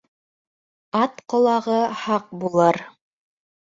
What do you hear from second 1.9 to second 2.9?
һаҡ булыр.